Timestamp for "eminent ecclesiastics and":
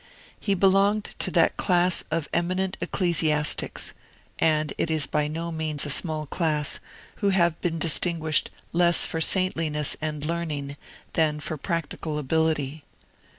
2.33-4.73